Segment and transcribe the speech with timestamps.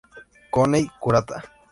[0.53, 1.37] Kohei Kurata